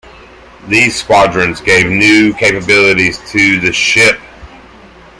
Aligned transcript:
These 0.67 0.95
squadrons 0.95 1.61
gave 1.61 1.85
new 1.85 2.33
capabilities 2.33 3.19
to 3.33 3.59
the 3.59 3.71
ship. 3.71 4.19